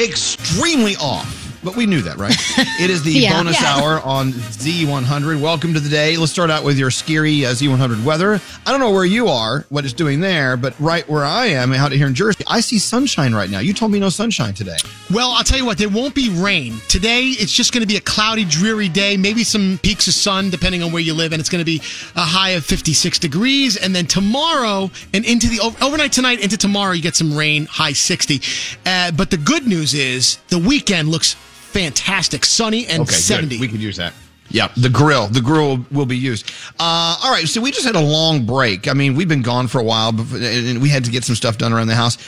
[0.00, 1.49] extremely off.
[1.62, 2.34] But we knew that, right?
[2.80, 3.36] It is the Yeah.
[3.36, 3.74] bonus Yeah.
[3.76, 5.38] hour on Z100.
[5.40, 6.16] Welcome to the day.
[6.16, 8.40] Let's start out with your Skeery uh, Z100 weather.
[8.66, 11.74] I don't know where you are, what it's doing there, but right where I am,
[11.74, 13.58] out here in Jersey, I see sunshine right now.
[13.58, 14.76] You told me no sunshine today.
[15.10, 16.78] Well, I'll tell you what, there won't be rain.
[16.88, 20.48] Today, it's just going to be a cloudy, dreary day, maybe some peaks of sun,
[20.48, 21.82] depending on where you live, and it's going to be
[22.16, 23.76] a high of 56 degrees.
[23.76, 27.92] And then tomorrow and into the overnight tonight, into tomorrow, you get some rain, high
[27.92, 28.40] 60.
[28.86, 31.36] Uh, but the good news is the weekend looks
[31.72, 33.48] fantastic, sunny and Okay, 70.
[33.56, 33.60] good.
[33.60, 34.12] We could use that.
[34.52, 35.28] Yeah, the grill.
[35.28, 36.50] The grill will, will be used.
[36.78, 38.88] Uh, all right, so we just had a long break.
[38.88, 41.36] I mean, we've been gone for a while, before, and we had to get some
[41.36, 42.18] stuff done around the house.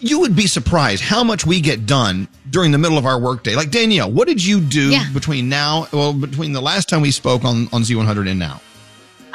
[0.00, 3.56] You would be surprised how much we get done during the middle of our workday.
[3.56, 5.08] Like Danielle, what did you do Yeah.
[5.14, 8.60] between now, well, between the last time we spoke on on Z100 and now?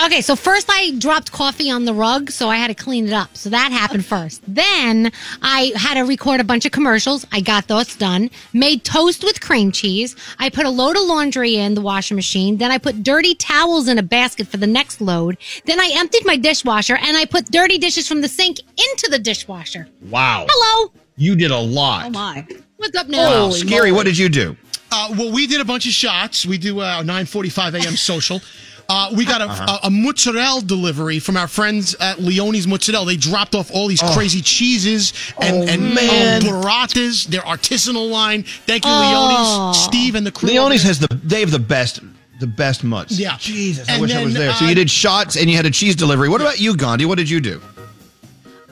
[0.02, 3.12] Okay, so first I dropped coffee on the rug, so I had to clean it
[3.12, 3.36] up.
[3.36, 4.42] So that happened first.
[4.48, 5.12] Then
[5.42, 7.26] I had to record a bunch of commercials.
[7.34, 8.30] I got those done.
[8.54, 10.16] Made toast with cream cheese.
[10.40, 12.56] I put a load of laundry in the washing machine.
[12.58, 15.38] Then I put dirty towels in a basket for the next load.
[15.66, 19.20] Then I emptied my dishwasher and I put dirty dishes from the sink into the
[19.20, 19.90] dishwasher.
[20.04, 20.94] Wow, Hello.
[21.18, 22.06] you did a lot.
[22.06, 22.48] Oh my.
[22.78, 23.48] What's up now?
[23.48, 23.94] Wow, Skeery.
[23.94, 24.56] What did you do?
[24.92, 26.46] Uh, well, we did a bunch of shots.
[26.46, 27.96] We do uh, 9:45 a.m.
[27.98, 28.42] social.
[28.90, 33.06] Uh, we got a, a, a mozzarella delivery from our friends at Leone's Mozzarella.
[33.06, 36.42] They dropped off all these crazy cheeses and, Oh, and man.
[36.42, 38.44] burratas, their artisanal line.
[38.66, 39.70] Thank you, Oh.
[39.70, 40.50] Leone's, Steve, and the crew.
[40.50, 42.00] Leone's has the they have the best
[42.40, 43.20] the best mutts.
[43.20, 43.36] Yeah.
[43.38, 44.54] Jesus, I And wish I was then, there.
[44.56, 46.30] so uh, you did shots and you had a cheese delivery.
[46.30, 47.06] What about you, Gandhi?
[47.06, 47.62] What did you do?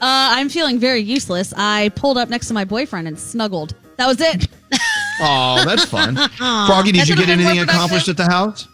[0.00, 1.52] I'm feeling very useless.
[1.56, 3.74] I pulled up next to my boyfriend and snuggled.
[3.96, 4.48] That was it.
[5.20, 6.14] Oh, that's fun.
[6.36, 8.68] Froggy, did That you get anything accomplished at the house?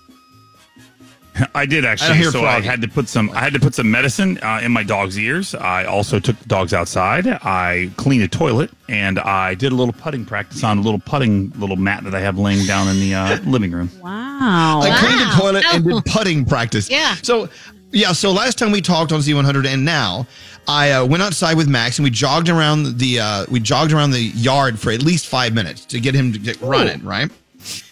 [1.54, 2.18] I did I actually.
[2.18, 2.66] hear so Froggy.
[2.66, 3.30] I had to put some.
[3.30, 5.54] I had to put some medicine uh, in my dog's ears.
[5.54, 7.26] I also took the dogs outside.
[7.26, 11.50] I cleaned a toilet, and I did a little putting practice on a little putting
[11.58, 13.90] little mat that I have laying down in the uh, living room.
[14.00, 14.80] Wow.
[14.82, 16.00] I cleaned the toilet and Oh.
[16.00, 16.88] did putting practice.
[16.88, 17.14] Yeah.
[17.22, 17.48] So,
[17.90, 18.12] yeah.
[18.12, 20.26] So last time we talked on Z100, and now
[20.68, 24.12] I uh, went outside with Max and we jogged around the uh, we jogged around
[24.12, 27.02] the yard for at least five minutes to get him to get running.
[27.04, 27.30] Right.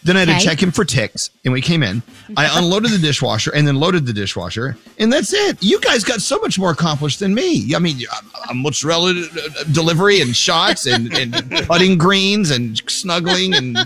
[0.05, 0.39] Then I had Okay.
[0.39, 2.03] to check him for ticks, and we came in.
[2.37, 5.59] I unloaded the dishwasher and then loaded the dishwasher, and that's it.
[5.63, 7.75] You guys got so much more accomplished than me.
[7.75, 11.33] I mean, a- a mozzarella uh, delivery and shots and, and
[11.69, 13.79] putting greens and snuggling and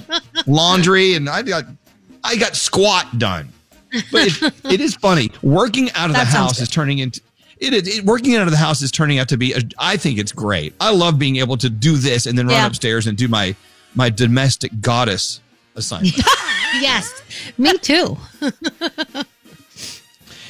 [0.47, 1.65] laundry, and I got
[2.25, 3.49] I got squat done.
[4.11, 6.63] But it, it is funny working out of the That sounds house good.
[6.65, 7.21] is turning into.
[7.59, 9.53] It is it, working out of the house is turning out to be.
[9.55, 10.75] A, I think it's great.
[10.81, 12.67] I love being able to do this and then run Yeah.
[12.67, 13.55] upstairs and do my
[13.95, 15.41] my domestic goddess
[15.77, 16.15] assignment.
[16.81, 17.23] Yes,
[17.57, 18.19] me too.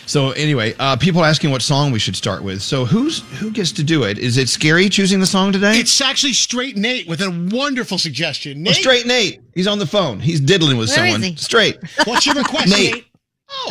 [0.09, 2.63] So anyway, uh, people asking what song we should start with.
[2.63, 4.19] So who's who gets to do it?
[4.19, 5.79] Is it Skeery choosing the song today?
[5.79, 8.65] It's actually straight Nate with a wonderful suggestion.
[8.67, 9.41] Oh, straight Nate.
[9.53, 10.21] He's on the phone.
[10.21, 11.23] He's diddling with Where is someone.
[11.31, 11.37] he?
[11.37, 11.79] Straight.
[12.05, 12.95] what's your request, Nate.
[12.95, 13.07] Nate?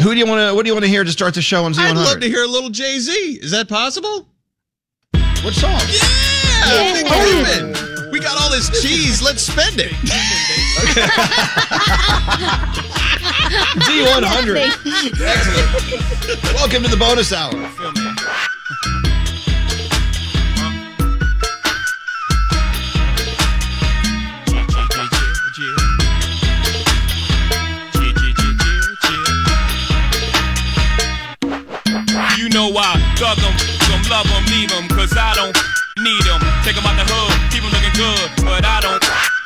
[0.01, 0.53] Who do you want to?
[0.53, 1.79] What do you want to hear to start the show on Z100?
[1.79, 3.11] I'd love to hear a little Jay Z.
[3.41, 4.27] Is that possible?
[5.41, 5.79] What song?
[6.67, 8.11] Yeah, Big Pimpin'.
[8.11, 9.21] We got all this cheese.
[9.21, 9.93] Let's spend it.
[13.85, 14.57] Z100.
[15.21, 16.43] Excellent.
[16.53, 17.53] Welcome to the bonus hour.
[32.37, 33.55] You know I thug them,
[33.87, 35.55] them love them, leave them, cause I don't
[36.03, 36.41] need them.
[36.65, 39.01] Take them out the hood, keep them looking good, but I don't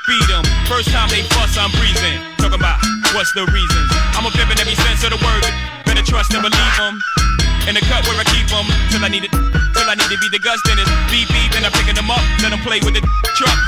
[0.08, 0.49] beat them.
[0.70, 2.22] First time they fuss, I'm breathing.
[2.38, 2.78] Talking about
[3.18, 3.90] what's the reasons.
[4.14, 5.42] I'm a pimp in every sense of the word.
[5.82, 7.02] Better trust and believe them.
[7.66, 10.20] In the cut where I keep them, till I need it, till I need to
[10.22, 12.78] be the guts, then it's beep beep, then I'm picking them up, let them play
[12.86, 13.60] with the truck.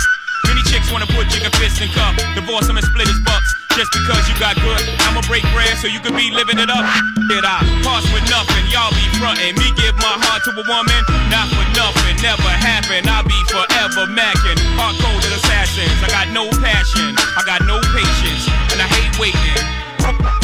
[0.46, 3.61] Many chicks wanna put chicken fists in cup, divorce him and split his bucks.
[3.76, 6.84] Just because you got good, I'ma break bread so you could be living it up.
[7.32, 8.68] Did I pass with nothing?
[8.68, 9.56] Y'all be frontin'.
[9.56, 11.02] Me give my heart to a woman,
[11.32, 12.16] not for nothing.
[12.20, 13.08] Never happen.
[13.08, 14.60] I'll be forever macking.
[14.76, 15.98] Hard coded assassins.
[16.04, 18.44] I got no passion, I got no patience,
[18.76, 19.60] and I hate waiting.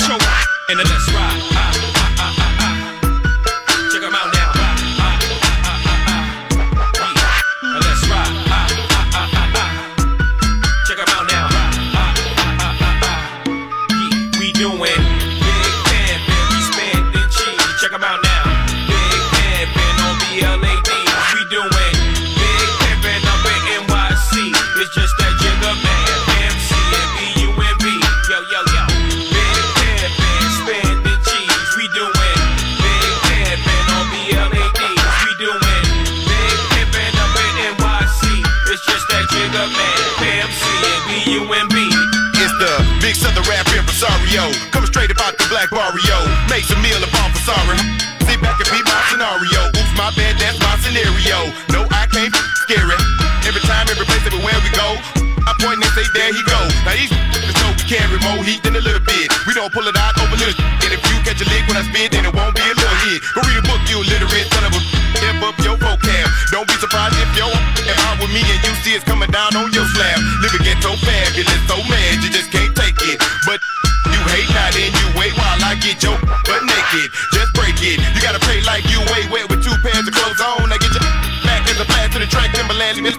[0.07, 0.23] Choke
[0.69, 1.46] and let's ride.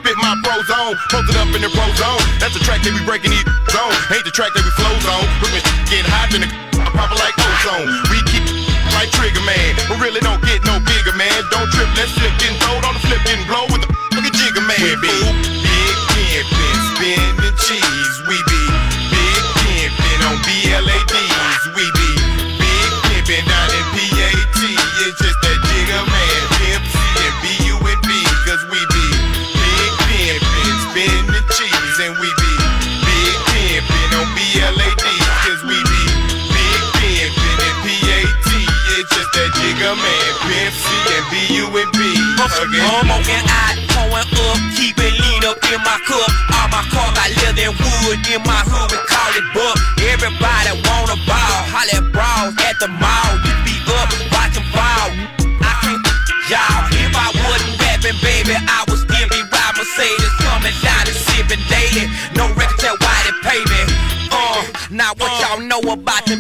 [0.09, 0.97] Spit my pro zone.
[1.13, 2.23] Posted up in the pro zone.
[2.41, 3.93] That's the track that we breaking these zone.
[4.09, 5.27] Ain't the track that we flow zone.
[5.45, 5.61] When
[5.93, 6.51] get hot in the
[6.97, 7.89] proper like ozone.
[8.09, 8.45] We keep
[8.97, 11.37] like Trigger Man, but really don't get no bigger, man.
[11.53, 14.65] Don't trip, let's slip, getting throwed on the flip, getting blow with the fucking Jigger
[14.65, 14.81] Man.
[14.81, 15.13] Be
[15.61, 18.28] big pimpin', spinning cheese.
[42.49, 42.79] B-U-N-B.
[42.79, 42.89] Again.
[42.89, 46.29] I'm on and I pouring up, keep it lean up in my cup.
[46.57, 49.77] All my car got leather and wood in my hood, we call it buck.
[50.01, 53.31] Everybody wanna ball, holla at brawls at the mall.
[53.45, 55.09] You be up, watching ball.
[55.61, 56.01] I can't
[56.49, 56.89] y'all.
[56.97, 61.63] If I wasn't rapping, baby, I was still be ride Mercedes coming down and sipping
[61.69, 62.09] daily.
[62.35, 63.81] No record tell why they pay me.
[64.33, 66.38] Uh, Uh, now what y'all know about them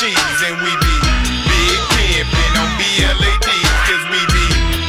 [0.00, 0.16] cheese.
[0.48, 0.96] And we be
[1.44, 3.68] big pimpin' on BLADs.
[3.84, 4.46] Cause we be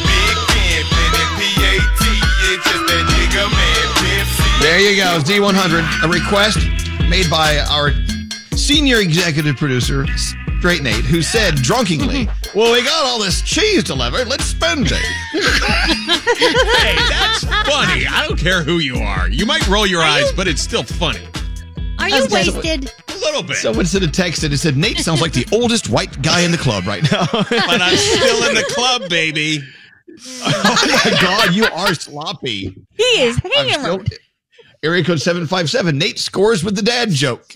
[0.08, 2.04] big pimpin' and PAT.
[2.48, 6.06] It's just that jigger man, Pimp There you go, Z100.
[6.06, 6.60] A request
[7.10, 7.92] made by our
[8.56, 10.08] senior executive producer,
[10.60, 14.28] Straight Nate, who said drunkenly, Well, we got all this cheese delivered.
[14.30, 14.94] Let's spend it.
[15.34, 18.08] hey, that's funny.
[18.08, 19.30] I don't care who you are.
[19.30, 21.28] You might roll your eyes, but it's still funny.
[22.00, 22.92] Are you wasted?
[23.22, 23.58] A little bit.
[23.58, 26.52] Someone sent a text and it said, Nate sounds like the oldest white guy in
[26.52, 27.26] the club right now.
[27.32, 29.60] but I'm still in the club, baby.
[30.44, 32.76] oh my God, you are sloppy.
[32.98, 34.04] He is I'm still-
[34.84, 35.96] Area code 757.
[35.98, 37.46] Nate scores with the dad joke.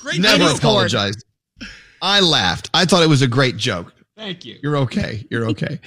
[0.00, 0.58] Great Never joke.
[0.58, 1.14] apologize.
[2.02, 2.68] I laughed.
[2.74, 3.94] I thought it was a great joke.
[4.16, 4.58] Thank you.
[4.62, 5.26] You're okay.
[5.30, 5.80] You're okay.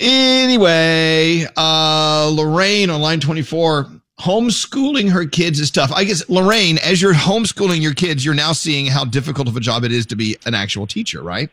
[0.00, 3.86] anyway, uh, Lorraine on line 24,
[4.20, 5.92] homeschooling her kids is tough.
[5.92, 9.60] I guess, Lorraine, as you're homeschooling your kids, you're now seeing how difficult of a
[9.60, 11.50] job it is to be an actual teacher, right?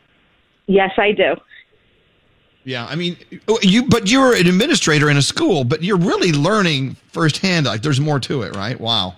[0.66, 1.34] Yes, I do.
[2.64, 3.18] Yeah, I mean,
[3.60, 7.66] you, but you're an administrator in a school, but you're really learning firsthand.
[7.66, 8.80] Like, there's more to it, right?
[8.80, 9.16] Wow.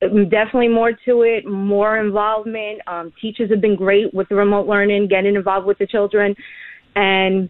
[0.00, 2.80] Definitely more to it, more involvement.
[2.88, 6.34] Um, teachers have been great with the remote learning, getting involved with the children,
[6.96, 7.48] and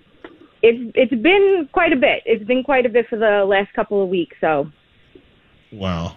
[0.61, 2.23] it's it's been quite a bit.
[2.27, 4.37] It's been quite a bit for the last couple of weeks.
[4.43, 4.71] So
[5.73, 6.17] Wow.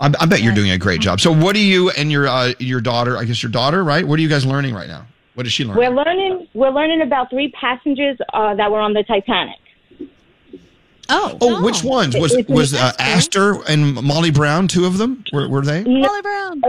[0.00, 1.20] I, I bet you're doing a great job.
[1.20, 3.18] So, what do you and your uh, your daughter?
[3.18, 4.06] I guess your daughter, right?
[4.06, 5.06] What are you guys learning right now?
[5.34, 5.78] What is she learning?
[5.80, 9.56] we're learning we're learning about three passengers uh, that were on the Titanic.
[11.10, 14.68] Oh, oh, which ones was It's was uh, Astor and Molly Brown?
[14.68, 15.82] Two of them were, were they?
[15.84, 16.62] Molly Brown.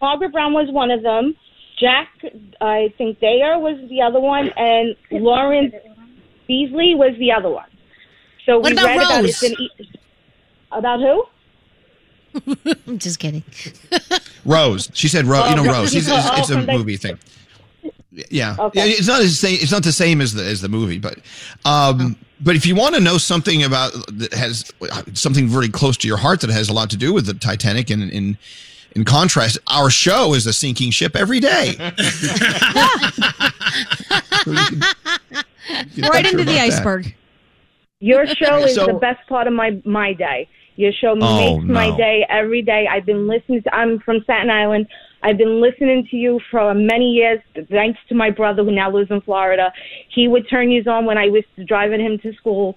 [0.00, 1.34] Margaret Brown was one of them.
[1.78, 2.08] Jack,
[2.60, 5.74] I think Thayer was the other one, and Lawrence
[6.48, 7.68] Beesley was the other one.
[8.46, 9.42] So What we about read about it.
[9.42, 9.70] In, e-
[10.72, 11.24] about who?
[12.86, 13.42] I'm just kidding.
[14.44, 14.90] Rose.
[14.94, 15.50] She said Rose.
[15.50, 15.94] you know Oh, Rose.
[15.94, 17.18] It's, oh, it's, it's a movie thing.
[18.30, 18.56] Yeah.
[18.58, 18.80] Okay.
[18.88, 19.58] Yeah, It's not the same.
[19.60, 21.18] It's not the same as the as the movie, but
[21.64, 24.70] um, but if you want to know something about that has
[25.14, 27.88] something very close to your heart that has a lot to do with the Titanic,
[27.90, 28.36] and in
[28.94, 31.74] in contrast, our show is a sinking ship every day.
[36.10, 37.14] right into the iceberg.
[38.00, 40.48] Your show is So- the best part of my my day.
[40.76, 42.86] Your show Oh, makes my day every day.
[42.90, 43.62] I've been listening.
[43.62, 44.86] To, I'm from Staten Island.
[45.22, 47.40] I've been listening to you for many years.
[47.70, 49.72] Thanks to my brother who now lives in Florida.
[50.08, 52.76] He would turn you on when I was driving him to school,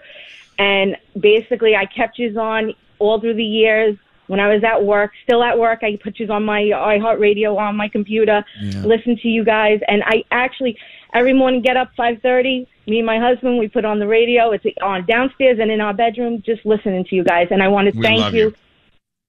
[0.60, 3.98] and basically I kept you on all through the years.
[4.28, 7.76] When I was at work, still at work, I put you on my iHeartRadio on
[7.76, 8.82] my computer, Yeah.
[8.84, 10.78] listen to you guys, and I actually
[11.14, 12.68] every morning get up 5:30.
[12.88, 14.52] Me and my husband, we put on the radio.
[14.52, 17.48] It's on downstairs and in our bedroom, just listening to you guys.
[17.52, 18.56] And I want to We thank you, you.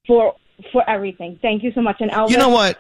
[0.06, 0.34] for
[0.72, 1.38] for everything.
[1.42, 1.96] Thank you so much.
[2.00, 2.78] And Elvis, You know what?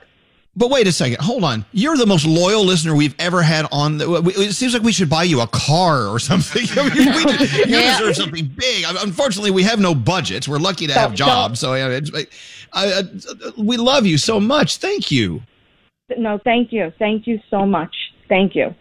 [0.58, 1.18] But wait a second.
[1.20, 1.66] Hold on.
[1.72, 3.98] You're the most loyal listener we've ever had on.
[3.98, 6.62] The, it seems like we should buy you a car or something.
[6.76, 7.98] I mean, we, you Yeah.
[7.98, 8.84] deserve something big.
[8.88, 10.48] Unfortunately, we have no budgets.
[10.48, 11.60] We're lucky to have jobs.
[11.60, 12.26] So it's, I,
[12.72, 13.02] I,
[13.58, 14.78] we love you so much.
[14.78, 15.42] Thank you.
[16.16, 16.90] No, thank you.
[16.98, 17.94] Thank you so much.
[18.30, 18.74] Thank you.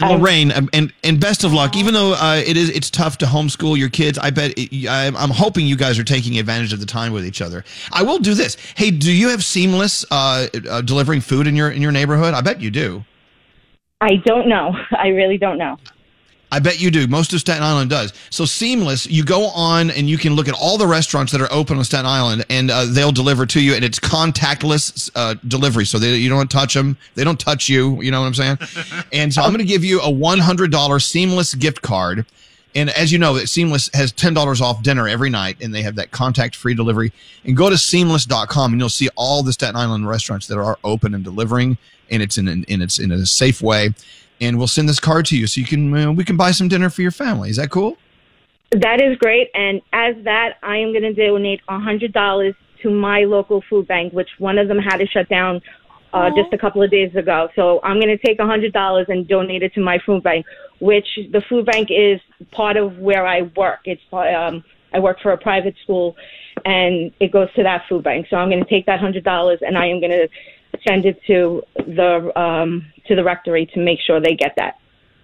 [0.00, 1.76] And Lorraine, um, and and best of luck.
[1.76, 5.06] Even though uh, it is it's tough to homeschool your kids, I bet it, I,
[5.06, 7.64] I'm hoping you guys are taking advantage of the time with each other.
[7.92, 8.56] I will do this.
[8.76, 12.34] Hey, do you have Seamless uh, uh, delivering food in your in your neighborhood?
[12.34, 13.04] I bet you do.
[14.00, 14.74] I don't know.
[14.98, 15.78] I really don't know.
[16.52, 17.06] I bet you do.
[17.06, 18.12] Most of Staten Island does.
[18.28, 21.50] So Seamless, you go on and you can look at all the restaurants that are
[21.50, 25.86] open on Staten Island, and uh, they'll deliver to you, and it's contactless uh, delivery.
[25.86, 28.02] So they, you don't touch them, they don't touch you.
[28.02, 28.58] You know what I'm saying?
[29.14, 32.26] and so I'm going to give you a $100 Seamless gift card.
[32.74, 36.10] And as you know, Seamless has $10 off dinner every night, and they have that
[36.10, 37.14] contact free delivery.
[37.46, 41.14] And go to seamless.com, and you'll see all the Staten Island restaurants that are open
[41.14, 41.78] and delivering,
[42.10, 43.94] and it's in, an, and it's in a safe way
[44.42, 46.68] and we'll send this card to you so you can uh, we can buy some
[46.68, 47.48] dinner for your family.
[47.48, 47.96] Is that cool?
[48.72, 49.50] That is great.
[49.54, 53.86] And as that, I am going to donate a hundred dollars to my local food
[53.86, 55.62] bank, which one of them had to shut down
[56.12, 57.48] uh, just a couple of days ago.
[57.54, 60.44] So I'm going to take a hundred dollars and donate it to my food bank,
[60.80, 62.20] which the food bank is
[62.50, 63.80] part of where I work.
[63.84, 66.16] It's um, I work for a private school,
[66.64, 68.26] and it goes to that food bank.
[68.28, 70.28] So I'm going to take that hundred dollars and I am going to
[70.86, 74.78] send it to the um, to the rectory to make sure they get that.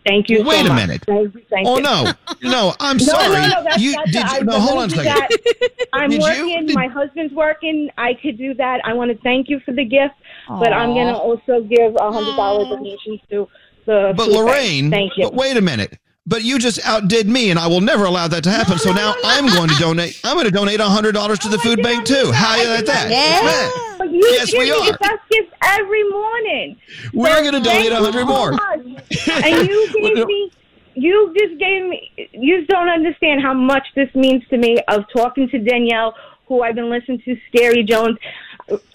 [0.07, 0.39] Thank you.
[0.43, 0.87] Well, wait so a much.
[0.89, 1.05] minute.
[1.51, 1.83] Thank oh you.
[1.83, 2.13] no,
[2.43, 3.29] no, I'm No, sorry.
[3.43, 4.39] No, no, that's, you that's, did.
[4.39, 5.39] You, no, hold on a second.
[5.93, 6.29] I'm Did you?
[6.29, 6.67] working.
[6.67, 7.91] Did- My husband's working.
[7.99, 8.81] I could do that.
[8.85, 10.15] I want to thank you for the gift,
[10.49, 13.49] but I'm going to also give a hundred dollar donation to
[13.87, 14.15] the.
[14.17, 14.47] But food bank.
[14.47, 15.25] Lorraine, thank you.
[15.25, 15.99] But wait a minute.
[16.29, 18.77] But you just outdid me, and I will never allow that to happen.
[18.79, 20.21] so now I'm going to donate.
[20.25, 22.31] I'm going to donate hundred dollars to the food bank too.
[22.33, 23.11] How you like that?
[23.11, 23.97] Yeah.
[23.97, 24.93] But you Yes, we are.
[24.93, 26.77] the best gift every morning.
[27.15, 28.53] We're So gonna donate thank you 100 more.
[29.45, 30.53] and you gave me,
[30.95, 35.49] you just gave me, you don't understand how much this means to me of talking
[35.49, 36.15] to Danielle,
[36.47, 38.19] who I've been listening to, Skeery Jones.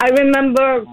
[0.00, 0.84] I remember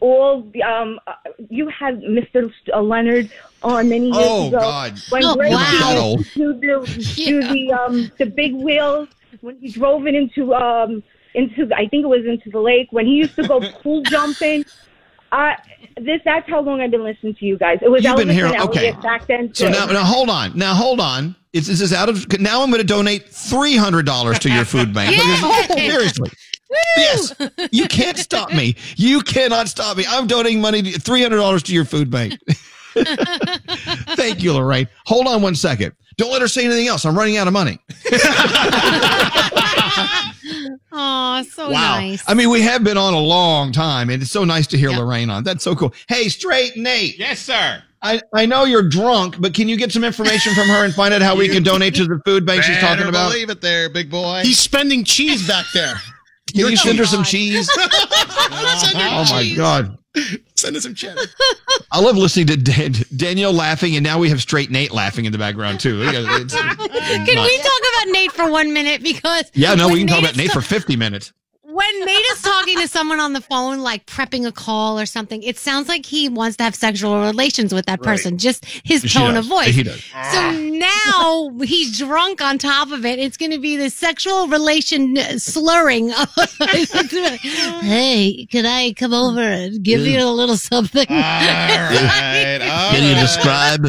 [0.00, 1.14] all, the, um, uh,
[1.50, 2.50] you had Mr.
[2.80, 3.30] Leonard
[3.64, 4.60] on many years Oh, ago.
[4.60, 4.98] God.
[5.10, 6.16] When Oh, Gracie wow.
[6.16, 9.08] to do the, do the, um, the big wheels,
[9.40, 11.02] when he drove it into, um,
[11.34, 14.64] into, I think it was into the lake, when he used to go pool jumping.
[15.32, 15.56] I,
[15.96, 17.78] this, that's how long I've been listening to you guys.
[17.82, 18.56] It was You've been here- okay.
[18.90, 19.52] Elliot back then.
[19.52, 20.56] So now, now hold on.
[20.56, 21.34] Now hold on.
[21.52, 22.62] Is this is out of now?
[22.62, 25.16] I'm going to donate three hundred dollars to your food bank.
[25.16, 26.30] Because- seriously.
[26.96, 27.32] Yes,
[27.70, 28.74] you can't stop me.
[28.96, 30.04] You cannot stop me.
[30.08, 32.34] I'm donating money, three hundred dollars to your food bank.
[34.16, 34.88] Thank you, Lorraine.
[35.06, 35.92] Hold on one second.
[36.16, 37.04] Don't let her say anything else.
[37.04, 37.78] I'm running out of money.
[40.96, 41.98] Oh, so wow.
[41.98, 42.22] nice.
[42.28, 44.90] I mean, we have been on a long time, and it's so nice to hear
[44.90, 45.42] Lorraine on.
[45.42, 45.92] That's so cool.
[46.08, 47.18] Hey, straight Nate.
[47.18, 47.82] Yes, sir.
[48.00, 51.12] I, I know you're drunk, but can you get some information from her and find
[51.12, 53.32] out how we can donate to the food bank she's talking about?
[53.32, 54.42] Leave it, there, big boy.
[54.44, 55.94] He's spending cheese back there.
[56.52, 57.68] Can you send her some cheese?
[57.72, 59.52] Send her Oh my.
[59.56, 59.98] God.
[60.54, 61.16] Send us some chat.
[61.90, 65.32] I love listening to Dan- Danielle laughing, and now we have straight Nate laughing in
[65.32, 66.02] the background too.
[66.02, 67.50] It's- it's Can nuts.
[67.50, 69.02] we talk about Nate for one minute?
[69.02, 71.32] Because Yeah, no, we when can talk about Nate is for 50 minutes.
[71.74, 75.42] When Nate is talking to someone on the phone, like prepping a call or something,
[75.42, 78.10] it sounds like he wants to have sexual relations with that Right.
[78.12, 78.38] person.
[78.38, 79.44] Just his She tone does.
[79.44, 79.74] of voice.
[79.74, 80.00] He does.
[80.30, 83.18] So now he's drunk on top of it.
[83.18, 86.10] It's going to be the sexual relation slurring.
[87.82, 91.06] hey, can I come over and give you a little something?
[91.06, 93.84] Can you describe?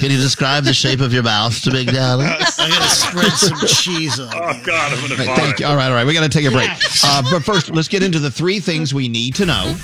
[0.00, 2.22] Can you describe the shape of your mouth to Big Daddy?
[2.24, 2.38] I'm
[2.70, 4.28] going to spread some cheese on.
[4.34, 5.66] Oh God, I'm gonna All right, thank you.
[5.66, 6.06] All right, all right.
[6.06, 6.68] We got to take a break.
[7.04, 9.76] Uh, but first, let's get into the three things we need to know.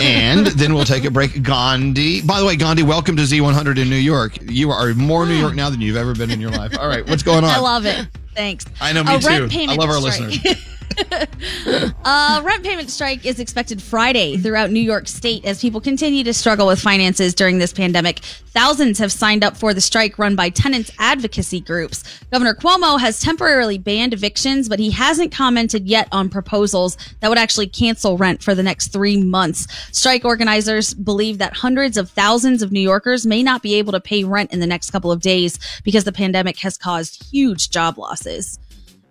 [0.00, 1.42] And then we'll take a break.
[1.42, 2.22] Gandhi.
[2.22, 4.38] By the way, Gandhi, welcome to Z100 in New York.
[4.42, 6.78] You are more New York now than you've ever been in your life.
[6.78, 7.50] All right, what's going on?
[7.50, 8.06] I love it.
[8.34, 8.64] Thanks.
[8.80, 9.48] I know, me too.
[9.68, 10.30] I love our strike.
[10.30, 10.56] listeners.
[12.04, 16.34] Uh, rent payment strike is expected Friday throughout New York State as people continue to
[16.34, 18.18] struggle with finances during this pandemic.
[18.18, 22.04] Thousands have signed up for the strike run by tenants advocacy groups.
[22.30, 27.38] Governor Cuomo has temporarily banned evictions, but he hasn't commented yet on proposals that would
[27.38, 29.66] actually cancel rent for the next three months.
[29.92, 34.00] Strike organizers believe that hundreds of thousands of New Yorkers may not be able to
[34.00, 37.96] pay rent in the next couple of days because the pandemic has caused huge job
[37.96, 38.58] losses.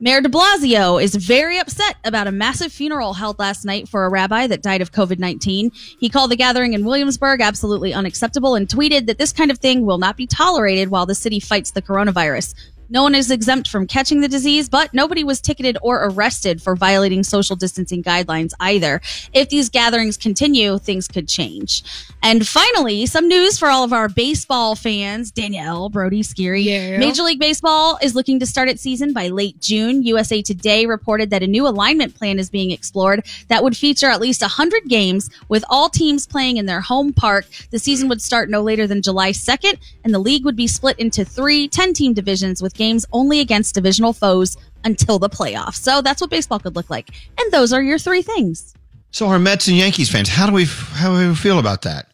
[0.03, 4.09] Mayor de Blasio is very upset about a massive funeral held last night for a
[4.09, 5.71] rabbi that died of COVID 19.
[5.97, 9.85] He called the gathering in Williamsburg absolutely unacceptable and tweeted that this kind of thing
[9.85, 12.53] will not be tolerated while the city fights the coronavirus.
[12.89, 16.75] No one is exempt from catching the disease, but nobody was ticketed or arrested for
[16.75, 19.01] violating social distancing guidelines either.
[19.33, 21.83] If these gatherings continue, things could change.
[22.21, 25.31] And finally, some news for all of our baseball fans.
[25.31, 26.65] Danielle, Brody, Skeery.
[26.99, 30.03] Major League Baseball is looking to start its season by late June.
[30.03, 34.21] USA Today reported that a new alignment plan is being explored that would feature at
[34.21, 37.45] least 100 games with all teams playing in their home park.
[37.71, 40.99] The season would start no later than July 2nd, and the league would be split
[40.99, 45.75] into three 10 team divisions with games only against divisional foes until the playoffs.
[45.87, 47.07] So that's what baseball could look like.
[47.39, 48.73] And those are your three things.
[49.11, 52.07] So, our Mets and Yankees fans, how do we how do we feel about that?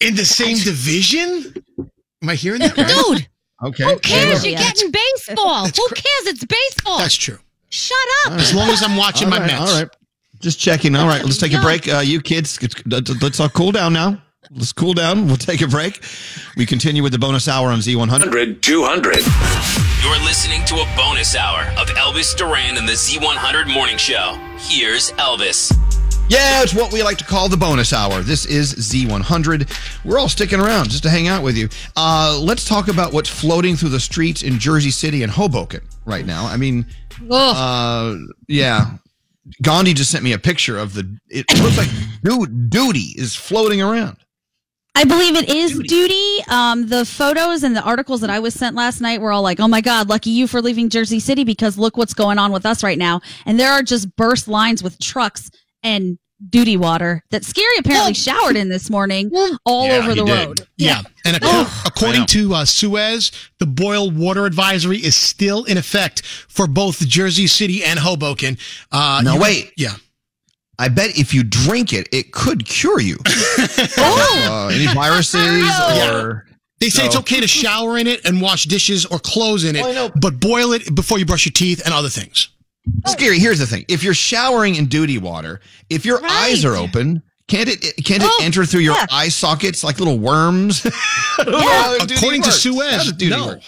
[0.00, 1.54] In the same division?
[2.22, 2.88] Am I hearing that right?
[2.88, 3.28] Dude,
[3.68, 3.84] Okay.
[3.84, 4.44] who cares?
[4.44, 5.66] You're getting baseball.
[5.66, 6.24] Who cares?
[6.32, 6.98] It's baseball.
[6.98, 7.38] That's true.
[7.68, 8.32] Shut up.
[8.32, 9.60] As long as I'm watching All my right, Mets.
[9.72, 9.88] All right.
[10.40, 10.96] Just checking.
[10.96, 11.86] All right, let's take a break.
[11.86, 14.20] Uh, you kids, let's, let's all cool down now.
[14.50, 15.26] Let's cool down.
[15.26, 16.02] We'll take a break.
[16.56, 17.96] We continue with the bonus hour on Z100.
[17.96, 19.16] 100 200.
[20.02, 24.36] You're listening to a bonus hour of Elvis Duran and the Z100 Morning Show.
[24.58, 25.72] Here's Elvis.
[26.28, 28.22] Yeah, it's what we like to call the bonus hour.
[28.22, 30.04] This is Z100.
[30.04, 31.68] We're all sticking around just to hang out with you.
[31.96, 36.26] Uh, let's talk about what's floating through the streets in Jersey City and Hoboken right
[36.26, 36.46] now.
[36.46, 36.86] I mean,
[37.30, 38.16] uh,
[38.48, 38.96] yeah.
[39.60, 41.18] Gandhi just sent me a picture of the.
[41.28, 41.90] It looks like
[42.22, 44.16] dude, duty is floating around.
[44.94, 46.38] I believe it is duty.
[46.48, 49.58] Um, the photos and the articles that I was sent last night were all like,
[49.58, 52.66] "Oh my God, lucky you for leaving Jersey City because look what's going on with
[52.66, 55.50] us right now." And there are just burst lines with trucks
[55.82, 56.18] and
[56.50, 59.30] duty water that Skeery apparently showered in this morning
[59.64, 60.46] all Yeah, over the did.
[60.48, 60.60] road.
[60.76, 61.02] Yeah.
[61.24, 66.66] And ac- according to uh, Suez, the boil water advisory is still in effect for
[66.66, 68.58] both Jersey City and Hoboken.
[68.90, 69.72] Uh, No, you- wait.
[69.76, 69.94] Yeah.
[70.78, 73.18] I bet if you drink it, it could cure you.
[73.98, 75.68] uh, any viruses
[76.10, 76.46] or.
[76.80, 80.12] They say it's okay to shower in it and wash dishes or clothes in it,
[80.20, 82.48] but boil it before you brush your teeth and other things.
[83.06, 83.38] Skeery.
[83.38, 87.68] Here's the thing: if you're showering in duty water, if your eyes are open, can't
[87.68, 89.06] it can't it Oh, enter through your yeah.
[89.10, 90.86] eye sockets like little worms?
[90.86, 92.52] I don't know how duty According to.
[92.52, 93.58] Suez, How does no.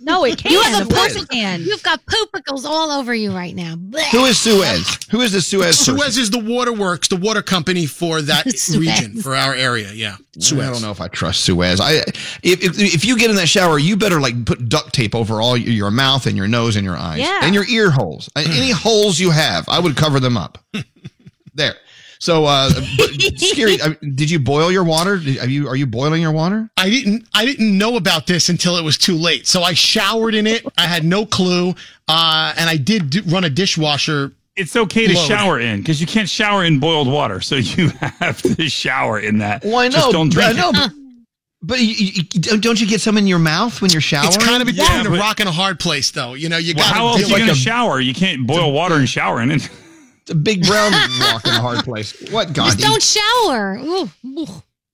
[0.00, 0.52] No, it can.
[0.58, 1.62] You have of a poop- can.
[1.62, 3.76] You've got poopicles all over you right now.
[4.12, 4.98] Who is Suez?
[5.10, 5.76] Who is the Suez?
[5.78, 5.96] person?
[5.98, 9.92] Suez is the waterworks, the water company for that region, for our area.
[9.92, 10.16] Yeah.
[10.38, 10.66] Suez.
[10.66, 11.80] I don't know if I trust Suez.
[11.80, 11.92] I
[12.42, 15.40] if, if if you get in that shower, you better like put duct tape over
[15.40, 17.40] all your, your mouth and your nose and your eyes Yeah.
[17.42, 18.28] and your ear holes.
[18.36, 20.58] Any holes you have, I would cover them up.
[21.54, 21.74] there.
[22.20, 23.80] So, uh, Skeery.
[23.82, 25.18] I mean, did you boil your water?
[25.18, 26.68] Did, are you are you boiling your water?
[26.76, 29.46] I didn't I didn't know about this until it was too late.
[29.46, 30.66] So I showered in it.
[30.76, 31.74] I had no clue.
[32.08, 34.32] Uh, and I did do, run a dishwasher.
[34.56, 35.28] It's okay to Load.
[35.28, 39.38] shower in because you can't shower in boiled water, so you have to shower in
[39.38, 39.62] that.
[39.64, 39.94] Well, I know.
[39.98, 40.74] Just don't drink I know, it.
[40.74, 40.90] but,
[41.62, 44.26] but you, you, you- don't you get some in your mouth when you're showering?
[44.34, 46.34] It's kind of between Yeah, a rock and a hard place, though.
[46.34, 48.00] You know, you Well, got how else are you like going a to shower?
[48.00, 49.70] You can't boil water and shower in it.
[50.28, 52.12] It's a big brown rock in a hard place.
[52.30, 52.76] What, God?
[52.76, 53.78] Just don't shower.
[53.82, 54.46] Ooh, ooh.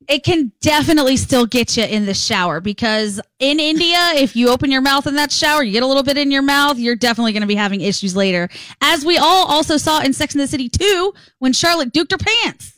[0.06, 4.70] It can definitely still get you in the shower because in India, if you open
[4.70, 7.32] your mouth in that shower, you get a little bit in your mouth, you're definitely
[7.32, 8.48] going to be having issues later.
[8.80, 12.18] As we all also saw in Sex and the City 2 when Charlotte duked her
[12.18, 12.74] pants.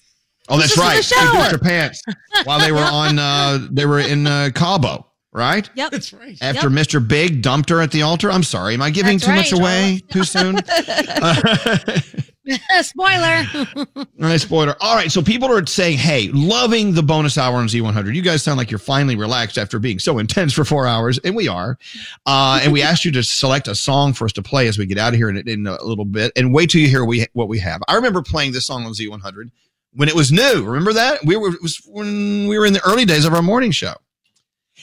[0.49, 0.97] Oh, that's Just the right.
[0.97, 1.49] They shower.
[1.51, 2.03] pooped their pants
[2.45, 3.19] while they were on.
[3.19, 5.69] Uh, they were in uh, Cabo, right?
[5.75, 5.90] Yep.
[5.90, 6.38] That's right.
[6.40, 6.87] After Yep.
[6.87, 7.07] Mr.
[7.07, 8.31] Big dumped her at the altar.
[8.31, 8.75] I'm sorry.
[8.75, 10.61] Am I giving That's too much right, away too soon?
[12.83, 13.45] Spoiler.
[14.19, 14.75] Right, spoiler.
[14.81, 18.15] All right, so people are saying, "Hey, loving the bonus hour on Z100.
[18.15, 21.37] You guys sound like you're finally relaxed after being so intense for four hours, and
[21.37, 21.79] we are."
[22.25, 24.87] Uh, and we asked you to select a song for us to play as we
[24.87, 27.27] get out of here in, in a little bit, and wait till you hear we
[27.35, 27.83] what we have.
[27.89, 29.51] I remember playing this song on Z100
[29.93, 30.65] when it was new.
[30.65, 31.53] Remember that we were
[31.87, 33.95] when we were in the early days of our morning show.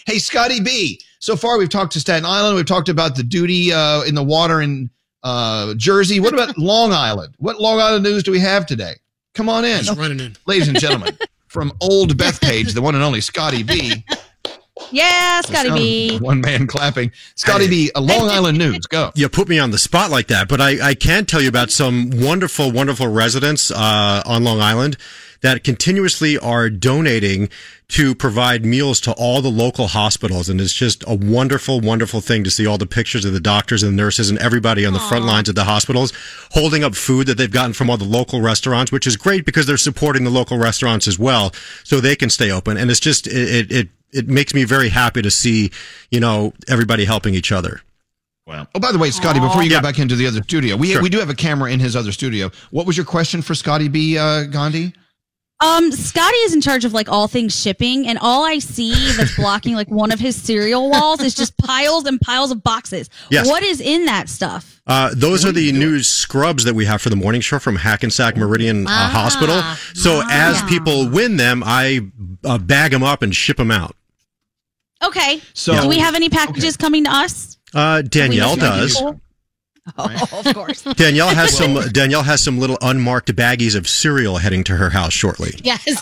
[0.06, 1.00] Hey, Scotty B.
[1.20, 2.56] So far, we've talked to Staten Island.
[2.56, 4.90] We've talked about the duty uh, in the water in
[5.24, 6.20] uh, Jersey.
[6.20, 7.36] What about Long Island?
[7.38, 8.96] What Long Island news do we have today?
[9.34, 10.36] Come on in, Just running in.
[10.46, 14.04] ladies and gentlemen, from Old Bethpage, the one and only Scotty B.
[14.92, 16.18] Yeah, Scotty B.
[16.20, 17.12] One man clapping.
[17.36, 17.92] Scotty B.
[17.96, 18.86] A Long Island news.
[18.88, 19.12] Go.
[19.16, 21.72] You put me on the spot like that, but I, I can tell you about
[21.72, 24.98] some wonderful, wonderful residents uh, on Long Island
[25.44, 27.50] that continuously are donating
[27.90, 30.50] to provide meals to all the local hospitals.
[30.50, 33.84] And it's just a wonderful, wonderful thing to see all the pictures of the doctors
[33.84, 36.14] and nurses and everybody on the front lines of the hospitals
[36.52, 39.68] holding up food that they've gotten from all the local restaurants, which is great because
[39.68, 41.52] they're supporting the local restaurants as well
[41.84, 42.78] so they can stay open.
[42.78, 45.72] And it's just, it, it, it, it makes me very happy to see,
[46.10, 47.82] you know, everybody helping each other.
[48.48, 48.68] Wow.
[48.74, 51.10] Oh, by the way, Scotty, before you go back into the other studio, we, we
[51.10, 52.50] do have a camera in his other studio.
[52.72, 54.18] What was your question for Scotty B.
[54.18, 54.94] Uh, Gandhi?
[55.64, 59.36] Um, Scotty is in charge of like all things shipping, and all I see that's
[59.38, 63.10] blocking like one of his cereal walls is just piles and piles of boxes.
[63.32, 63.48] Yes.
[63.48, 64.82] What is in that stuff?
[64.86, 68.36] Uh, those are the new scrubs that we have for the morning show from Hackensack
[68.36, 69.10] Meridian uh, Ah.
[69.14, 69.62] Hospital.
[69.94, 72.02] So as people win them, I
[72.44, 73.96] uh, bag them up and ship them out.
[75.02, 75.42] Okay.
[75.54, 77.58] So- do we have any packages coming to us?
[77.74, 78.96] Uh, Danielle Do we have does.
[78.98, 79.22] people?
[79.98, 80.82] Oh, of course.
[80.96, 81.74] Danielle has some.
[81.92, 85.52] Danielle has some little unmarked baggies of cereal heading to her house shortly.
[85.62, 85.84] Yes.
[85.86, 85.98] Yeah,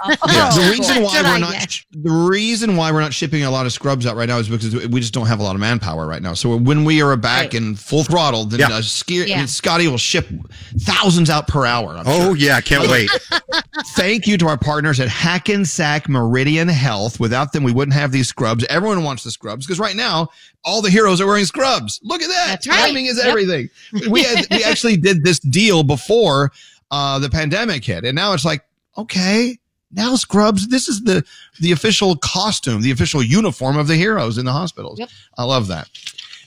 [0.51, 4.05] the reason why we're not the reason why we're not shipping a lot of scrubs
[4.05, 6.35] out right now is because we just don't have a lot of manpower right now.
[6.35, 8.69] So when we are back in full throttle, then Yeah.
[8.69, 10.27] uh, Ski- I mean, Scotty will ship
[10.81, 11.97] thousands out per hour.
[11.97, 12.35] I'm Oh sure.
[12.35, 13.09] yeah, I can't wait.
[13.95, 17.19] Thank you to our partners at Hackensack Meridian Health.
[17.19, 18.65] Without them, we wouldn't have these scrubs.
[18.69, 20.27] Everyone wants the scrubs because right now
[20.65, 21.99] all the heroes are wearing scrubs.
[22.03, 22.45] Look at that.
[22.47, 22.87] That's right.
[22.87, 23.25] Timing is Yep.
[23.25, 23.69] everything.
[24.09, 26.51] We had, we actually did this deal before
[26.91, 28.63] uh, the pandemic hit, and now it's like
[28.97, 29.57] okay.
[29.93, 30.67] Now scrubs.
[30.69, 31.23] This is the
[31.59, 34.99] the official costume, the official uniform of the heroes in the hospitals.
[34.99, 35.09] Yep.
[35.37, 35.89] I love that.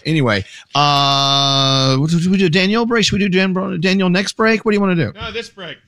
[0.06, 2.48] Anyway, uh, what should we do?
[2.50, 3.04] Danielle break?
[3.04, 4.64] Should we do Dan- Daniel next break?
[4.64, 5.12] What do you want to do?
[5.18, 5.78] No, this break.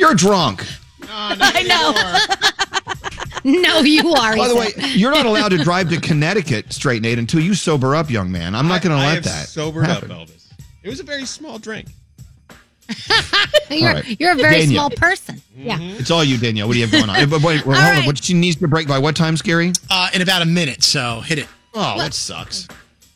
[0.00, 0.64] You're drunk.
[1.08, 2.46] I know.
[3.42, 4.36] No, you are.
[4.36, 7.96] By the way, you're not allowed to drive to Connecticut straight, Nate, until you sober
[7.96, 8.54] up, young man.
[8.54, 10.10] I'm not going to I let have that sobered happen.
[10.10, 10.52] up, Elvis.
[10.82, 11.88] It was a very small drink.
[13.70, 14.20] you're, All right.
[14.20, 14.90] you're a very Danielle.
[14.90, 15.40] small person.
[15.56, 15.78] Yeah.
[15.80, 16.66] It's all you, Danielle.
[16.68, 17.30] What do you have going on?
[17.30, 18.04] But wait, wait, hold on.
[18.04, 19.74] What she needs to break by what time, Skeery?
[19.88, 21.46] Uh, in about a minute, so hit it.
[21.72, 22.68] Oh, that sucks.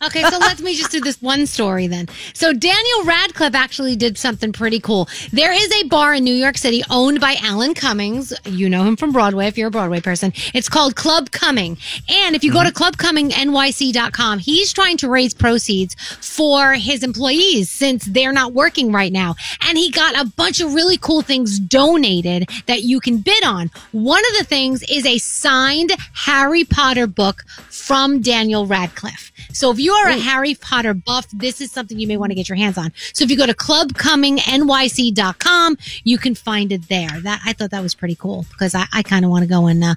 [0.07, 2.09] Okay, so let me just do this one story then.
[2.35, 5.09] So Daniel Radcliffe actually did something pretty cool.
[5.33, 8.33] There is a bar in New York City owned by Alan Cummings.
[8.45, 10.35] You know him from Broadway if you're a Broadway person.
[10.53, 11.79] It's called Club Cumming.
[12.09, 12.83] And if you go to mm-hmm.
[12.83, 19.37] clubcummingnyc.com, he's trying to raise proceeds for his employees since they're not working right now.
[19.63, 23.71] And he got a bunch of really cool things donated that you can bid on.
[23.93, 29.33] One of the things is a signed Harry Potter book from Daniel Radcliffe.
[29.53, 32.35] So if you are a Harry Potter buff, this is something you may want to
[32.35, 32.93] get your hands on.
[33.13, 37.21] So if you go to clubcummingnyc.com, you can find it there.
[37.21, 39.67] That I thought that was pretty cool because I, I kind of want to go
[39.67, 39.95] and uh,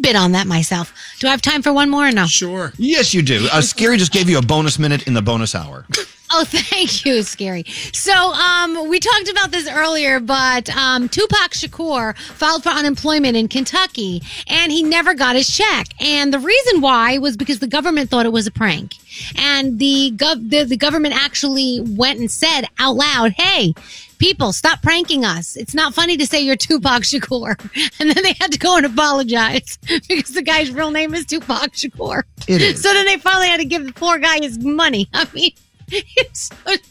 [0.00, 0.92] bid on that myself.
[1.18, 2.26] Do I have time for one more or no?
[2.26, 2.72] Sure.
[2.76, 3.46] Yes, you do.
[3.52, 5.86] Uh, Skeery just gave you a bonus minute in the bonus hour.
[6.32, 7.64] Oh, thank you, Skeery.
[7.94, 13.46] So, um, we talked about this earlier, but um, Tupac Shakur filed for unemployment in
[13.46, 15.86] Kentucky, and he never got his check.
[16.00, 18.94] And the reason why was because the government thought it was a prank,
[19.36, 23.74] and the gov- the, the government actually went and said out loud, "Hey."
[24.18, 25.56] People, stop pranking us.
[25.56, 27.54] It's not funny to say you're Tupac Shakur.
[28.00, 31.72] And then they had to go and apologize because the guy's real name is Tupac
[31.72, 32.22] Shakur.
[32.48, 32.82] It is.
[32.82, 35.10] So then they finally had to give the poor guy his money.
[35.12, 35.50] I mean,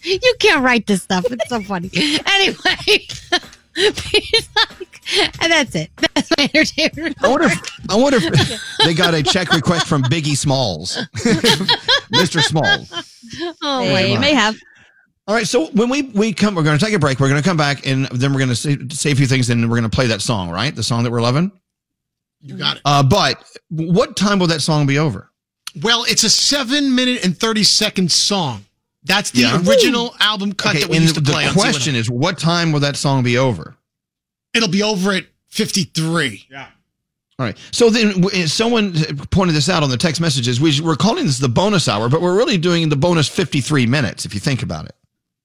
[0.03, 1.25] you can't write this stuff.
[1.31, 1.89] It's so funny.
[1.95, 3.07] Anyway,
[3.75, 4.94] he's like,
[5.41, 5.89] and that's it.
[6.13, 7.15] That's my entertainment.
[7.23, 10.97] I wonder if I wonder if they got a check request from Biggie Smalls,
[12.13, 12.41] Mr.
[12.41, 12.91] Smalls.
[13.61, 14.21] Oh They my God.
[14.21, 14.55] may have.
[15.27, 17.19] All right, so when we we come, we're going to take a break.
[17.19, 19.49] We're going to come back, and then we're going to say, say a few things,
[19.49, 20.75] and we're going to play that song, right?
[20.75, 21.51] The song that we're loving.
[22.41, 22.83] You got it.
[22.85, 25.31] Uh, but what time will that song be over?
[25.81, 28.65] Well, it's a seven minute and 30 second song.
[29.03, 29.61] That's the Yeah.
[29.67, 32.71] original album cut that we and used to the play on question is, what time
[32.71, 33.75] will that song be over?
[34.55, 36.45] It'll be over at 53.
[36.49, 36.67] Yeah.
[37.37, 37.57] All right.
[37.71, 38.93] So then someone
[39.31, 40.61] pointed this out on the text messages.
[40.61, 44.25] We, we're calling this the bonus hour, but we're really doing the bonus 53 minutes,
[44.25, 44.95] if you think about it.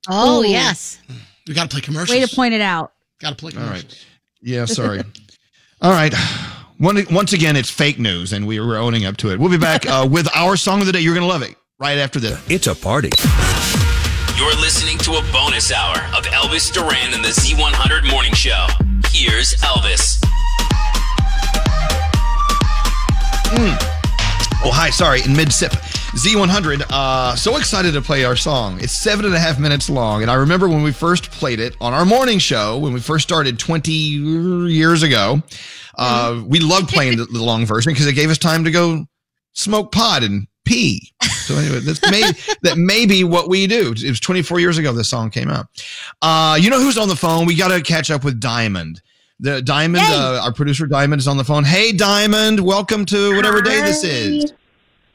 [0.09, 0.47] Oh, Ooh.
[0.47, 1.01] yes.
[1.49, 2.17] We got to play commercials.
[2.17, 2.93] Way to point it out.
[3.21, 3.85] Got to play All commercials.
[3.85, 4.07] right.
[4.41, 5.03] Yeah, sorry.
[5.83, 6.15] All right.
[6.79, 9.39] Once again, it's fake news, and we were owning up to it.
[9.39, 11.01] We'll be back uh, with our song of the day.
[11.01, 12.41] You're going to love it right after this.
[12.49, 13.11] It's a party.
[14.37, 18.67] You're listening to a bonus hour of Elvis Duran and the Z100 Morning Show.
[19.23, 20.19] Here's Elvis.
[24.65, 24.89] Oh, hi.
[24.89, 25.73] Sorry, in mid sip.
[25.73, 28.81] Z100, uh, so excited to play our song.
[28.81, 30.23] It's seven and a half minutes long.
[30.23, 33.29] And I remember when we first played it on our morning show, when we first
[33.29, 35.43] started 20 years ago,
[35.99, 39.05] uh, we loved playing the, the long version because it gave us time to go
[39.53, 41.13] smoke pot and pee.
[41.23, 42.23] So anyway, that's may,
[42.63, 43.93] that may be what we do.
[43.95, 45.67] It was 24 years ago this song came out.
[46.23, 47.45] Uh, you know who's on the phone?
[47.45, 49.03] We got to catch up with Diamond.
[49.43, 51.65] The Diamond, uh, our producer Diamond is on the phone.
[51.65, 54.53] Hey, Diamond, welcome to whatever day this is.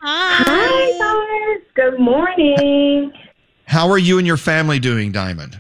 [0.02, 1.64] Hi, guys.
[1.76, 3.14] Good morning.
[3.66, 5.60] How are you and your family doing, Diamond?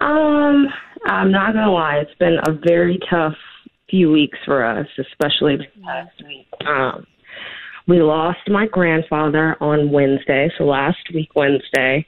[0.00, 0.68] Um,
[1.06, 3.34] I'm not gonna lie, it's been a very tough
[3.90, 6.46] few weeks for us, especially this past week.
[6.64, 7.04] Um,
[7.88, 12.06] we lost my grandfather on Wednesday, so last week Wednesday.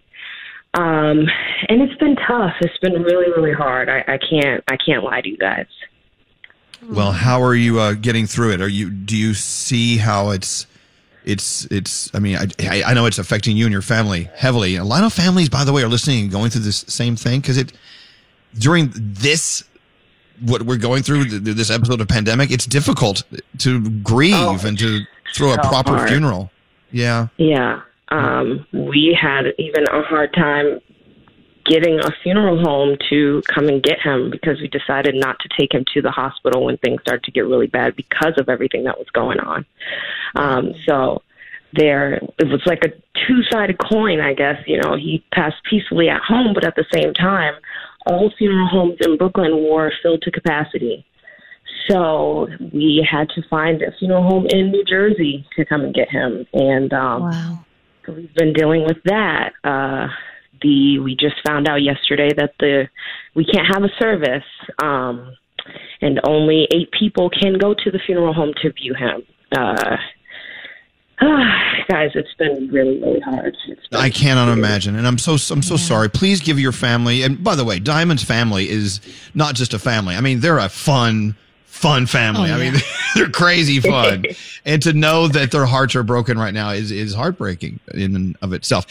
[0.74, 1.26] Um,
[1.68, 2.54] and it's been tough.
[2.61, 3.88] It's been really, really hard.
[3.88, 5.66] I, I can't, I can't lie to you guys.
[6.88, 8.61] Well, how are you uh, getting through it?
[8.62, 10.66] Are you do you see how it's
[11.24, 12.14] it's it's?
[12.14, 14.76] I mean, I I- know it's affecting you and your family heavily.
[14.76, 17.40] A lot of families, by the way, are listening and going through this same thing
[17.40, 17.74] because it
[18.59, 19.62] during this
[20.40, 22.50] what we're going through th- th- this episode of pandemic.
[22.50, 23.24] It's difficult
[23.59, 25.00] to grieve and to
[25.35, 26.09] throw a proper hard.
[26.09, 26.50] funeral.
[26.92, 27.26] Yeah.
[27.37, 27.83] Yeah.
[28.10, 30.80] Um, we had even a hard time
[31.66, 35.72] getting a funeral home to come and get him because we decided not to take
[35.72, 38.98] him to the hospital when things started to get really bad because of everything that
[38.98, 39.64] was going on.
[40.34, 41.22] Um, so
[41.72, 44.56] there, it was like a two sided coin, I guess.
[44.66, 47.54] You know, he passed peacefully at home, but at the same time,
[48.06, 51.06] all funeral homes in Brooklyn were filled to capacity.
[51.88, 56.10] So we had to find a funeral home in New Jersey to come and get
[56.10, 56.46] him.
[56.52, 57.64] And um, wow.
[58.10, 59.52] So we've been dealing with that.
[59.64, 60.08] Uh,
[60.62, 62.88] the we just found out yesterday that the
[63.34, 64.44] we can't have a service,
[64.82, 65.34] um,
[66.00, 69.22] and only eight people can go to the funeral home to view him.
[69.56, 69.96] Uh,
[71.88, 73.56] guys, it's been really really hard.
[73.68, 76.10] It's been I cannot imagine, and I'm so I'm so sorry.
[76.10, 79.00] Please give your family, and by the way, Diamond's family is
[79.34, 80.14] not just a family.
[80.14, 81.36] I mean, they're a fun,
[81.70, 82.50] fun family.
[82.50, 82.74] Oh, I mean,
[83.14, 84.24] they're crazy fun,
[84.64, 88.37] and to know that their hearts are broken right now is is heartbreaking in and
[88.42, 88.87] of itself.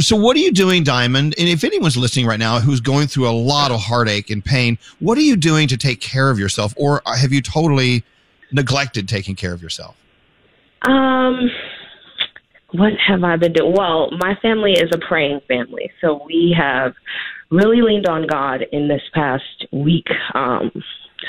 [0.00, 1.34] So, what are you doing, Diamond?
[1.38, 4.78] And if anyone's listening right now who's going through a lot of heartache and pain,
[5.00, 8.04] what are you doing to take care of yourself, or have you totally
[8.52, 9.96] neglected taking care of yourself?
[10.82, 11.50] Um,
[12.72, 13.74] what have I been doing?
[13.76, 16.94] Well, my family is a praying family, so we have
[17.50, 20.06] really leaned on God in this past week.
[20.34, 20.70] Um,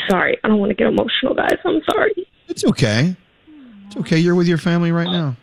[0.09, 1.57] sorry, I don't want to get emotional, guys.
[1.65, 2.13] I'm sorry.
[2.47, 3.15] It's okay.
[3.87, 4.17] It's okay.
[4.17, 5.35] You're with your family right now.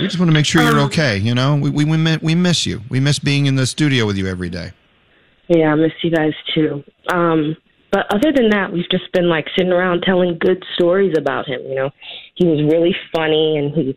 [0.00, 1.18] We just want to make sure you're okay.
[1.18, 2.82] You know, we we we, we miss you.
[2.90, 4.72] We miss being in the studio with you every day.
[5.48, 6.82] Yeah, I miss you guys too.
[7.12, 7.56] Um,
[7.90, 11.60] but other than that, we've just been like sitting around telling good stories about him.
[11.66, 11.90] You know,
[12.34, 13.96] he was really funny and he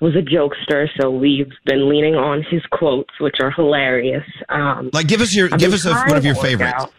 [0.00, 4.24] was a jokester, so we've been leaning on his quotes, which are hilarious.
[4.48, 6.72] Um, Like, give us your I've give us a, one of your favorites.
[6.74, 6.92] out.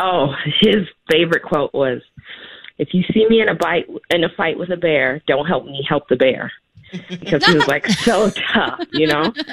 [0.00, 2.02] Oh, his favorite quote was,
[2.78, 5.64] "If you see me in a bite in a fight with a bear, don't help
[5.64, 6.52] me, help the bear."
[7.08, 9.32] Because he was like so tough, you know.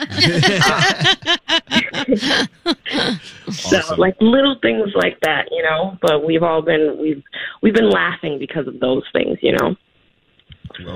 [3.52, 5.98] So like little things like that, you know.
[6.02, 7.24] But we've all been we've
[7.62, 9.76] we've been laughing because of those things, you know.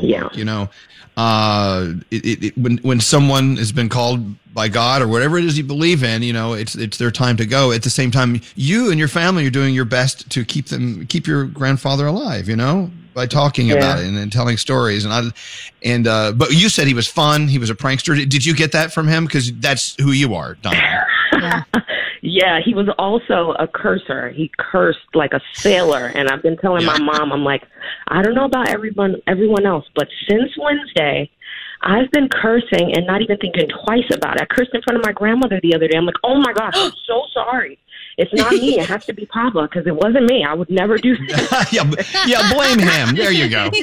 [0.02, 0.30] yeah.
[0.34, 0.70] You know,
[1.18, 5.44] uh, it, it, it, when when someone has been called by God or whatever it
[5.44, 7.72] is you believe in, you know, it's it's their time to go.
[7.74, 11.06] At the same time, you and your family are doing your best to keep them
[11.08, 12.48] keep your grandfather alive.
[12.48, 13.76] You know, by talking Yeah.
[13.76, 15.04] about it and, and telling stories.
[15.06, 15.24] And I
[15.84, 17.50] and uh, but you said he was fun.
[17.50, 18.16] He was a prankster.
[18.16, 19.26] Did, did you get that from him?
[19.26, 20.76] Because that's who you are, Don.
[22.22, 24.30] Yeah, he was also a cursor.
[24.32, 27.62] He cursed like a sailor, and I've been telling my mom, I'm like,
[28.08, 31.30] I don't know about everyone, everyone else, but since Wednesday,
[31.86, 34.42] I've been cursing and not even thinking twice about it.
[34.42, 35.98] I cursed in front of my grandmother the other day.
[35.98, 37.78] I'm like, oh my gosh, I'm so sorry.
[38.18, 38.80] It's not me.
[38.80, 40.44] It has to be Papa because it wasn't me.
[40.44, 41.68] I would never do that.
[41.72, 41.84] yeah,
[42.26, 43.16] yeah, blame him.
[43.16, 43.70] There you go.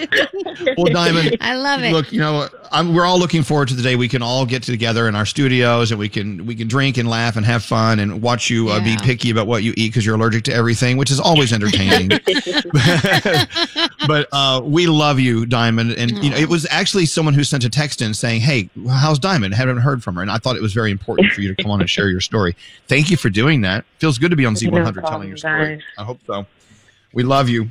[0.77, 1.93] Well, Diamond, I love it.
[1.93, 4.63] Look, you know, I'm, we're all looking forward to the day we can all get
[4.63, 7.99] together in our studios and we can we can drink and laugh and have fun
[7.99, 10.97] and watch you uh, be picky about what you eat because you're allergic to everything,
[10.97, 12.09] which is always entertaining.
[14.07, 15.93] but uh, we love you, Diamond.
[15.93, 19.19] And you know, it was actually someone who sent a text in saying, "Hey, how's
[19.19, 19.55] Diamond?
[19.55, 21.71] haven't heard from her." And I thought it was very important for you to come
[21.71, 22.57] on and share your story.
[22.87, 23.85] Thank you for doing that.
[23.99, 25.77] Feels good to be on Z100 telling problem, your story.
[25.77, 25.85] guys.
[25.99, 26.47] I hope so.
[27.13, 27.71] We love you.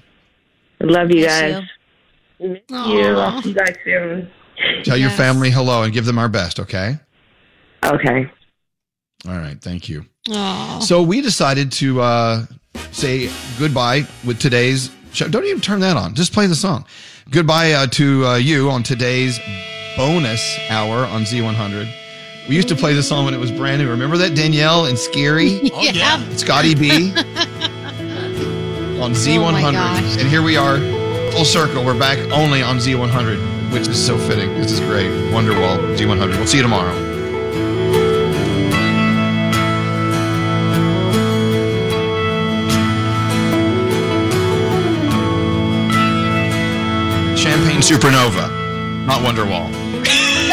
[0.81, 1.63] Love you Miss guys.
[2.39, 3.17] Miss you.
[3.17, 4.29] I'll see you guys soon.
[4.83, 6.99] Tell your family hello and give them our best, okay?
[7.85, 8.29] Okay.
[9.27, 10.05] All right, thank you.
[10.29, 10.79] Aw.
[10.79, 12.45] So we decided to uh,
[12.91, 15.27] say goodbye with today's show.
[15.27, 16.15] Don't even turn that on.
[16.15, 16.85] Just play the song.
[17.29, 19.39] Goodbye uh, to uh, you on today's
[19.95, 22.00] bonus hour on Z100.
[22.47, 23.89] We used to play the song when it was brand new.
[23.89, 25.69] Remember that Danielle and Skeery?
[25.73, 26.19] Oh, yeah.
[26.35, 27.11] Scotty B
[29.01, 29.71] on Z100.
[29.71, 30.17] gosh.
[30.17, 30.77] and here we are,
[31.31, 31.83] full circle.
[31.85, 34.53] We're back only on Z100, which is so fitting.
[34.55, 35.09] This is great.
[35.33, 36.37] Wonderwall, Z100.
[36.37, 36.93] We'll see you tomorrow.
[47.35, 49.69] Champagne Supernova, not Wonderwall.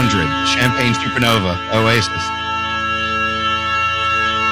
[0.00, 2.08] Z100 Champagne Supernova Oasis.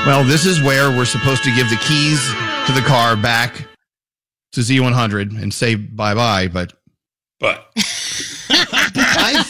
[0.06, 2.22] Well, this is where we're supposed to give the keys
[2.66, 3.66] to the car back
[4.52, 6.74] to Z100 and say bye bye, but
[7.40, 7.70] but
[8.50, 9.42] I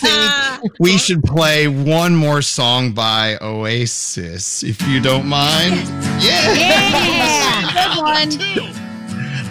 [0.61, 5.74] think we should play one more song by Oasis, if you don't mind.
[6.22, 8.74] Yeah, Good one.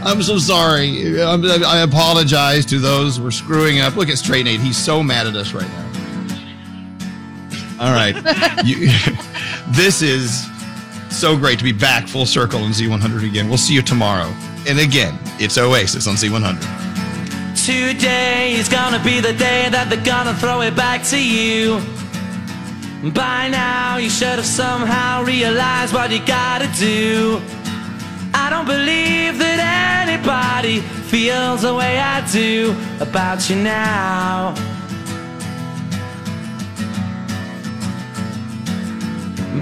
[0.03, 1.21] I'm so sorry.
[1.21, 3.95] I'm, I apologize to those we're screwing up.
[3.97, 5.86] Look at Straight Nate; he's so mad at us right now.
[7.79, 8.15] All right,
[8.65, 8.89] you,
[9.69, 10.47] this is
[11.11, 13.47] so great to be back full circle in Z100 again.
[13.47, 14.33] We'll see you tomorrow,
[14.67, 16.59] and again, it's Oasis on Z100.
[17.65, 21.79] Today is gonna be the day that they're gonna throw it back to you.
[23.11, 27.39] By now, you should have somehow realized what you gotta do.
[28.33, 34.55] I don't believe that anybody feels the way I do about you now.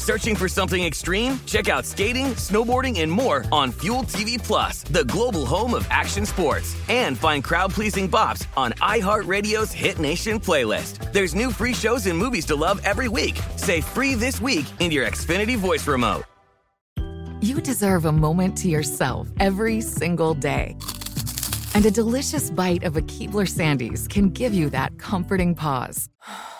[0.00, 1.38] Searching for something extreme?
[1.44, 6.24] Check out skating, snowboarding, and more on Fuel TV Plus, the global home of action
[6.24, 6.74] sports.
[6.88, 11.12] And find crowd-pleasing bops on iHeartRadio's Hit Nation playlist.
[11.12, 13.38] There's new free shows and movies to love every week.
[13.56, 16.24] Say free this week in your Xfinity voice remote.
[17.42, 20.78] You deserve a moment to yourself every single day.
[21.74, 26.08] And a delicious bite of a Keebler Sandies can give you that comforting pause.